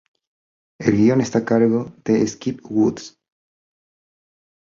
[0.79, 3.19] El guion está a cargo de Skip Woods.